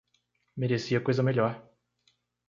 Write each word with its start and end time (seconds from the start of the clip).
Merecia 0.61 0.99
coisa 1.05 1.21
melhor 1.21 1.53